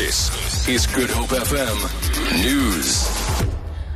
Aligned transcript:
This 0.00 0.66
is 0.66 0.86
Good 0.86 1.10
Hope 1.10 1.28
FM 1.28 2.42
News. 2.42 3.06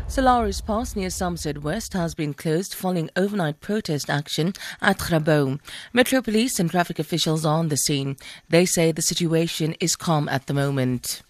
Sir 0.07 0.21
Lowry's 0.21 0.61
Pass 0.61 0.95
near 0.95 1.09
Somerset 1.09 1.63
West 1.63 1.95
has 1.95 2.15
been 2.15 2.35
closed 2.35 2.75
following 2.75 3.09
overnight 3.17 3.61
protest 3.61 4.11
action 4.11 4.53
at 4.83 4.99
Grabouw. 4.99 5.59
Metro 5.95 6.21
Police 6.21 6.61
and 6.61 6.71
traffic 6.71 6.99
officials 6.99 7.47
are 7.47 7.59
on 7.59 7.69
the 7.69 7.79
scene. 7.79 8.19
They 8.51 8.67
say 8.67 8.93
the 8.93 9.01
situation 9.01 9.77
is 9.81 9.97
calm 9.97 10.29
at 10.29 10.47
the 10.47 10.53
moment. 10.53 11.23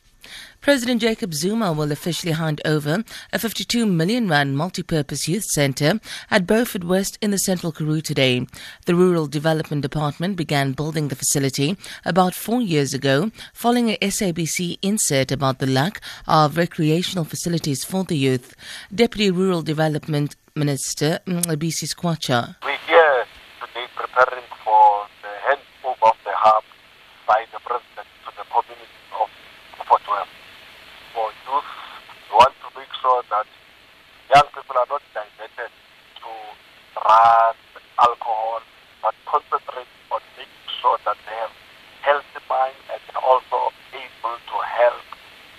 President 0.60 1.02
Jacob 1.02 1.34
Zuma 1.34 1.72
will 1.72 1.92
officially 1.92 2.32
hand 2.32 2.60
over 2.64 3.04
a 3.32 3.38
52 3.38 3.84
million 3.86 4.28
rand 4.28 4.56
multi-purpose 4.56 5.28
youth 5.28 5.44
centre 5.44 6.00
at 6.30 6.46
Beaufort 6.46 6.84
West 6.84 7.18
in 7.20 7.30
the 7.30 7.38
central 7.38 7.72
Karoo 7.72 8.00
today. 8.00 8.46
The 8.86 8.94
Rural 8.94 9.26
Development 9.26 9.82
Department 9.82 10.36
began 10.36 10.72
building 10.72 11.08
the 11.08 11.16
facility 11.16 11.76
about 12.04 12.34
four 12.34 12.60
years 12.62 12.94
ago 12.94 13.30
following 13.52 13.90
a 13.90 13.98
SABC 13.98 14.78
insert 14.82 15.30
about 15.30 15.58
the 15.58 15.66
lack 15.66 16.00
of 16.26 16.56
recreational 16.56 17.24
facilities 17.24 17.84
for 17.84 18.04
the 18.04 18.16
youth. 18.16 18.54
Deputy 18.94 19.30
Rural 19.30 19.62
Development 19.62 20.34
Minister 20.56 21.18
mm, 21.26 21.42
Mcebisi 21.42 21.86
Skwatsha. 21.86 22.54
We're 22.62 22.78
here 22.86 23.26
today 23.60 23.86
preparing 23.96 24.44
for 24.64 25.06
the 25.20 25.32
handover 25.42 26.10
of 26.10 26.16
the 26.24 26.30
hub 26.32 26.62
by 27.26 27.44
the 27.52 27.58
President 27.66 28.06
to 28.24 28.30
the 28.38 28.44
community 28.54 29.02
of 29.20 29.28
Beaufort 29.84 30.08
West. 30.08 30.32
For 31.12 31.28
youth, 31.44 31.70
we 32.08 32.36
want 32.36 32.54
to 32.64 32.68
make 32.78 32.88
sure 33.02 33.20
that 33.28 33.46
young 34.32 34.48
people 34.56 34.76
are 34.80 34.88
not 34.88 35.02
diverted 35.12 35.72
to 36.24 36.30
drugs, 36.96 37.68
alcohol, 38.00 38.60
but 39.02 39.14
concentrate 39.28 39.92
on 40.08 40.20
making 40.40 40.68
sure 40.80 40.96
that 41.04 41.16
they 41.28 41.36
have 41.36 41.52
healthy 42.00 42.40
mind 42.48 42.80
and 42.88 43.16
also 43.20 43.76
able 43.92 44.36
to 44.40 44.56
help 44.64 45.04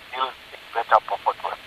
build 0.09 0.33
a 0.33 0.57
better 0.73 0.99
Beaufort 1.05 1.37
West. 1.45 1.61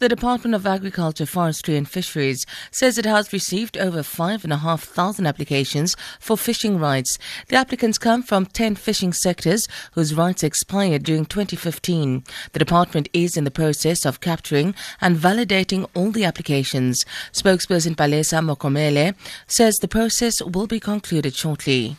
The 0.00 0.08
Department 0.08 0.54
of 0.54 0.64
Agriculture, 0.64 1.26
Forestry 1.26 1.76
and 1.76 1.88
Fisheries 1.88 2.46
says 2.70 2.98
it 2.98 3.04
has 3.04 3.32
received 3.32 3.76
over 3.76 4.04
5,500 4.04 5.26
applications 5.26 5.96
for 6.20 6.36
fishing 6.36 6.78
rights. 6.78 7.18
The 7.48 7.56
applicants 7.56 7.98
come 7.98 8.22
from 8.22 8.46
10 8.46 8.76
fishing 8.76 9.12
sectors 9.12 9.66
whose 9.94 10.14
rights 10.14 10.44
expired 10.44 11.02
during 11.02 11.26
2015. 11.26 12.22
The 12.52 12.58
department 12.60 13.08
is 13.12 13.36
in 13.36 13.42
the 13.42 13.50
process 13.50 14.06
of 14.06 14.20
capturing 14.20 14.72
and 15.00 15.16
validating 15.16 15.88
all 15.96 16.12
the 16.12 16.24
applications. 16.24 17.04
Spokesperson 17.32 17.96
Palesa 17.96 18.38
Mokomele 18.40 19.16
says 19.48 19.78
the 19.78 19.88
process 19.88 20.40
will 20.40 20.68
be 20.68 20.78
concluded 20.78 21.34
shortly. 21.34 21.96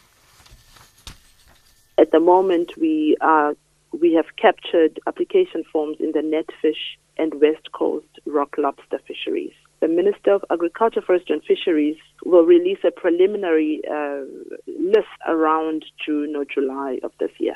At 1.97 2.11
the 2.11 2.21
moment, 2.21 2.77
we 2.77 3.17
are 3.19 3.55
we 3.91 4.13
have 4.13 4.37
captured 4.37 5.01
application 5.05 5.65
forms 5.65 5.97
in 5.99 6.13
the 6.13 6.19
netfish 6.21 6.95
and 7.19 7.41
West 7.41 7.71
Coast 7.73 8.07
rock 8.25 8.55
lobster 8.57 8.99
fisheries. 9.07 9.53
The 9.81 9.87
Minister 9.87 10.33
of 10.33 10.43
Agriculture, 10.51 11.01
Forestry 11.05 11.35
and 11.35 11.43
Fisheries 11.43 11.97
will 12.25 12.43
release 12.45 12.79
a 12.83 12.91
preliminary 12.91 13.81
uh, 13.89 14.21
list 14.67 15.07
around 15.27 15.85
June 16.05 16.35
or 16.35 16.45
July 16.45 16.99
of 17.03 17.11
this 17.19 17.31
year. 17.39 17.55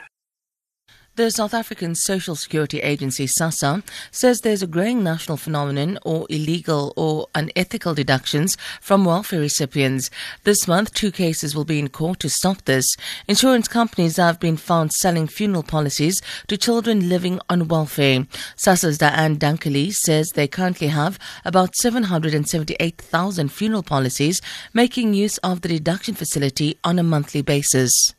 The 1.16 1.30
South 1.30 1.54
African 1.54 1.94
Social 1.94 2.36
Security 2.36 2.80
Agency, 2.80 3.28
SASSA, 3.28 3.84
says 4.10 4.42
there's 4.42 4.64
a 4.64 4.68
growing 4.68 5.04
national 5.04 5.38
phenomenon 5.38 6.00
or 6.04 6.26
illegal 6.28 6.92
or 6.98 7.28
unethical 7.36 7.94
deductions 7.94 8.58
from 8.82 9.06
welfare 9.06 9.40
recipients. 9.40 10.10
This 10.44 10.68
month, 10.68 10.92
two 10.96 11.12
cases 11.12 11.56
will 11.56 11.66
be 11.66 11.78
in 11.78 11.90
court 11.90 12.20
to 12.22 12.30
stop 12.30 12.66
this. 12.66 12.88
Insurance 13.28 13.68
companies 13.68 14.18
have 14.18 14.40
been 14.40 14.58
found 14.58 14.92
selling 14.92 15.28
funeral 15.28 15.62
policies 15.62 16.20
to 16.48 16.58
children 16.58 17.10
living 17.10 17.40
on 17.48 17.68
welfare. 17.68 18.26
SASSA's 18.58 18.98
Diane 18.98 19.38
Dunkley 19.38 19.94
says 19.94 20.32
they 20.32 20.48
currently 20.48 20.88
have 20.88 21.20
about 21.46 21.76
778,000 21.76 23.50
funeral 23.50 23.84
policies, 23.84 24.42
making 24.74 25.14
use 25.14 25.38
of 25.44 25.62
the 25.62 25.70
deduction 25.70 26.16
facility 26.16 26.80
on 26.84 26.98
a 26.98 27.04
monthly 27.04 27.44
basis. 27.44 28.16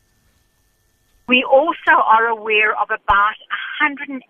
We 1.27 1.41
also 1.41 1.97
are 2.05 2.29
aware 2.29 2.77
of 2.77 2.93
about 2.93 3.37
180 3.81 4.21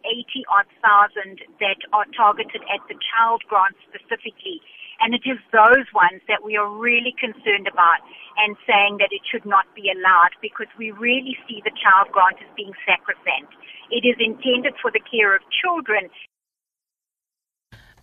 odd 0.47 0.69
thousand 0.79 1.44
that 1.59 1.79
are 1.91 2.07
targeted 2.16 2.63
at 2.72 2.79
the 2.88 2.95
child 2.95 3.44
grant 3.51 3.75
specifically. 3.83 4.63
And 5.03 5.11
it 5.11 5.28
is 5.28 5.35
those 5.51 5.91
ones 5.91 6.23
that 6.31 6.39
we 6.39 6.55
are 6.55 6.72
really 6.72 7.11
concerned 7.19 7.67
about 7.67 8.00
and 8.39 8.55
saying 8.63 9.03
that 9.03 9.11
it 9.11 9.28
should 9.28 9.44
not 9.44 9.67
be 9.75 9.91
allowed 9.91 10.39
because 10.39 10.72
we 10.79 10.95
really 10.95 11.35
see 11.44 11.59
the 11.67 11.75
child 11.75 12.16
grant 12.16 12.39
as 12.39 12.47
being 12.55 12.72
sacrosanct. 12.88 13.51
It 13.91 14.07
is 14.07 14.16
intended 14.16 14.79
for 14.79 14.88
the 14.88 15.03
care 15.03 15.35
of 15.35 15.44
children 15.51 16.07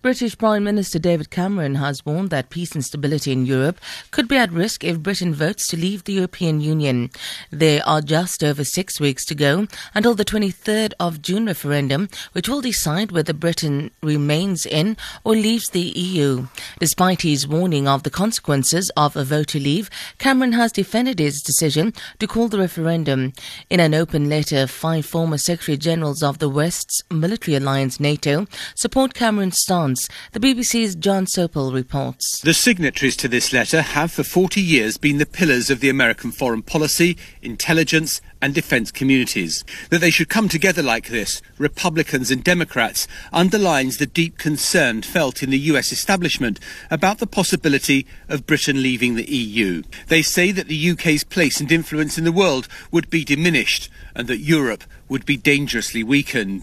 British 0.02 0.36
Prime 0.36 0.64
Minister 0.64 0.98
David 0.98 1.30
Cameron 1.30 1.76
has 1.76 2.04
warned 2.04 2.30
that 2.30 2.50
peace 2.50 2.72
and 2.72 2.84
stability 2.84 3.30
in 3.30 3.46
Europe 3.46 3.78
could 4.10 4.26
be 4.26 4.36
at 4.36 4.50
risk 4.50 4.82
if 4.82 4.98
Britain 4.98 5.32
votes 5.32 5.68
to 5.68 5.76
leave 5.76 6.02
the 6.02 6.14
European 6.14 6.60
Union. 6.60 7.08
There 7.52 7.86
are 7.86 8.00
just 8.00 8.42
over 8.42 8.64
six 8.64 8.98
weeks 8.98 9.24
to 9.26 9.36
go 9.36 9.68
until 9.94 10.16
the 10.16 10.24
23rd 10.24 10.94
of 10.98 11.22
June 11.22 11.46
referendum, 11.46 12.08
which 12.32 12.48
will 12.48 12.60
decide 12.60 13.12
whether 13.12 13.32
Britain 13.32 13.92
remains 14.02 14.66
in 14.66 14.96
or 15.22 15.36
leaves 15.36 15.68
the 15.68 15.92
EU. 15.94 16.48
Despite 16.80 17.22
his 17.22 17.46
warning 17.46 17.86
of 17.86 18.02
the 18.02 18.10
consequences 18.10 18.90
of 18.96 19.14
a 19.14 19.22
vote 19.22 19.46
to 19.48 19.60
leave, 19.60 19.88
Cameron 20.18 20.54
has 20.54 20.72
defended 20.72 21.20
his 21.20 21.40
decision 21.40 21.94
to 22.18 22.26
call 22.26 22.48
the 22.48 22.58
referendum. 22.58 23.34
In 23.70 23.78
an 23.78 23.94
open 23.94 24.28
letter, 24.28 24.66
five 24.66 25.06
former 25.06 25.38
Secretary 25.38 25.76
Generals 25.76 26.24
of 26.24 26.40
the 26.40 26.48
West's 26.48 27.02
military 27.08 27.56
alliance 27.56 28.00
NATO 28.00 28.48
support 28.74 29.14
Cameron's 29.14 29.60
stance. 29.60 29.91
The 30.32 30.40
BBC's 30.40 30.94
John 30.94 31.26
Sopel 31.26 31.72
reports. 31.72 32.40
The 32.40 32.54
signatories 32.54 33.16
to 33.16 33.28
this 33.28 33.52
letter 33.52 33.82
have 33.82 34.12
for 34.12 34.22
40 34.22 34.60
years 34.60 34.98
been 34.98 35.18
the 35.18 35.26
pillars 35.26 35.70
of 35.70 35.80
the 35.80 35.88
American 35.88 36.32
foreign 36.32 36.62
policy, 36.62 37.16
intelligence, 37.42 38.20
and 38.40 38.54
defence 38.54 38.90
communities. 38.90 39.64
That 39.90 40.00
they 40.00 40.10
should 40.10 40.28
come 40.28 40.48
together 40.48 40.82
like 40.82 41.08
this, 41.08 41.40
Republicans 41.58 42.30
and 42.30 42.42
Democrats, 42.42 43.06
underlines 43.32 43.98
the 43.98 44.06
deep 44.06 44.38
concern 44.38 45.02
felt 45.02 45.42
in 45.42 45.50
the 45.50 45.58
US 45.58 45.92
establishment 45.92 46.58
about 46.90 47.18
the 47.18 47.26
possibility 47.26 48.06
of 48.28 48.46
Britain 48.46 48.82
leaving 48.82 49.14
the 49.14 49.30
EU. 49.30 49.82
They 50.08 50.22
say 50.22 50.50
that 50.52 50.68
the 50.68 50.90
UK's 50.90 51.24
place 51.24 51.60
and 51.60 51.70
influence 51.70 52.18
in 52.18 52.24
the 52.24 52.32
world 52.32 52.68
would 52.90 53.10
be 53.10 53.24
diminished 53.24 53.88
and 54.14 54.26
that 54.28 54.38
Europe 54.38 54.84
would 55.08 55.24
be 55.24 55.36
dangerously 55.36 56.02
weakened. 56.02 56.62